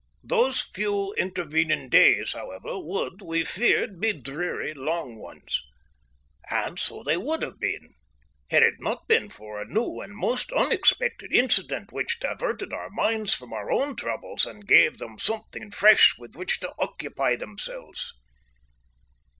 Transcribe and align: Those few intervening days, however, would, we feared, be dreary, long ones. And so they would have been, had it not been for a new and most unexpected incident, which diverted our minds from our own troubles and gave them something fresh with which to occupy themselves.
Those 0.23 0.63
few 0.63 1.13
intervening 1.13 1.87
days, 1.87 2.31
however, 2.33 2.79
would, 2.79 3.21
we 3.21 3.43
feared, 3.45 3.99
be 3.99 4.13
dreary, 4.13 4.73
long 4.73 5.15
ones. 5.17 5.61
And 6.49 6.79
so 6.79 7.03
they 7.03 7.17
would 7.17 7.43
have 7.43 7.59
been, 7.59 7.93
had 8.49 8.63
it 8.63 8.73
not 8.79 9.07
been 9.07 9.29
for 9.29 9.61
a 9.61 9.67
new 9.67 9.99
and 10.01 10.17
most 10.17 10.51
unexpected 10.53 11.31
incident, 11.31 11.91
which 11.91 12.19
diverted 12.19 12.73
our 12.73 12.89
minds 12.89 13.35
from 13.35 13.53
our 13.53 13.69
own 13.71 13.95
troubles 13.95 14.43
and 14.43 14.65
gave 14.67 14.97
them 14.97 15.19
something 15.19 15.69
fresh 15.69 16.17
with 16.17 16.35
which 16.35 16.59
to 16.61 16.73
occupy 16.79 17.35
themselves. 17.35 18.11